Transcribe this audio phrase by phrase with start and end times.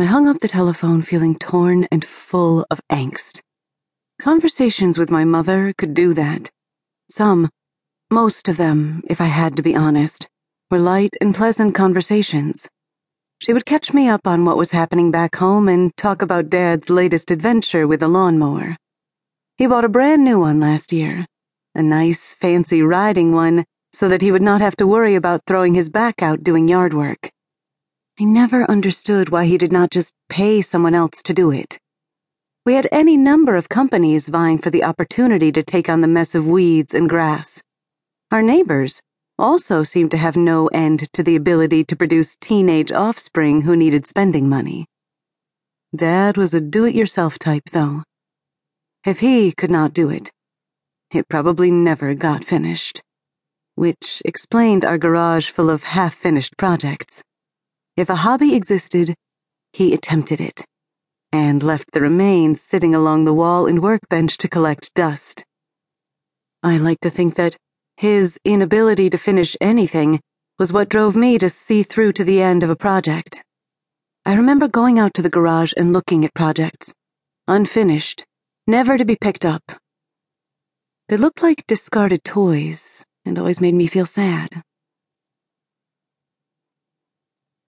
[0.00, 3.40] I hung up the telephone feeling torn and full of angst.
[4.20, 6.52] Conversations with my mother could do that.
[7.10, 7.50] Some,
[8.08, 10.28] most of them, if I had to be honest,
[10.70, 12.68] were light and pleasant conversations.
[13.40, 16.88] She would catch me up on what was happening back home and talk about Dad's
[16.88, 18.76] latest adventure with a lawnmower.
[19.56, 21.26] He bought a brand new one last year,
[21.74, 25.74] a nice, fancy riding one, so that he would not have to worry about throwing
[25.74, 27.32] his back out doing yard work.
[28.20, 31.78] I never understood why he did not just pay someone else to do it.
[32.66, 36.34] We had any number of companies vying for the opportunity to take on the mess
[36.34, 37.62] of weeds and grass.
[38.32, 39.00] Our neighbors
[39.38, 44.04] also seemed to have no end to the ability to produce teenage offspring who needed
[44.04, 44.86] spending money.
[45.94, 48.02] Dad was a do it yourself type, though.
[49.06, 50.32] If he could not do it,
[51.14, 53.00] it probably never got finished.
[53.76, 57.22] Which explained our garage full of half finished projects.
[57.98, 59.16] If a hobby existed,
[59.72, 60.64] he attempted it,
[61.32, 65.44] and left the remains sitting along the wall and workbench to collect dust.
[66.62, 67.56] I like to think that
[67.96, 70.20] his inability to finish anything
[70.60, 73.42] was what drove me to see through to the end of a project.
[74.24, 76.94] I remember going out to the garage and looking at projects,
[77.48, 78.24] unfinished,
[78.68, 79.72] never to be picked up.
[81.08, 84.62] They looked like discarded toys and always made me feel sad.